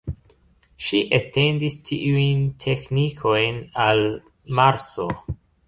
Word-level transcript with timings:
Ŝi 0.85 1.01
etendis 1.17 1.77
tiujn 1.91 2.41
teknikojn 2.65 3.63
al 3.87 4.05
Marso. 4.61 5.09